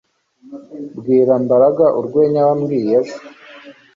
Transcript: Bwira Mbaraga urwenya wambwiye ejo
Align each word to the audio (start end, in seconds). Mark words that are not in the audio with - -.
Bwira 0.97 1.33
Mbaraga 1.43 1.85
urwenya 1.99 2.41
wambwiye 2.47 2.91
ejo 2.99 3.15